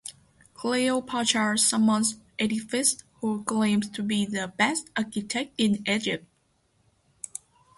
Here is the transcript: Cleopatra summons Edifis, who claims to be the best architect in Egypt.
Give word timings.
Cleopatra 0.55 1.59
summons 1.59 2.15
Edifis, 2.39 3.03
who 3.19 3.43
claims 3.43 3.87
to 3.91 4.01
be 4.01 4.25
the 4.25 4.51
best 4.57 4.89
architect 4.97 5.53
in 5.59 5.87
Egypt. 5.87 6.25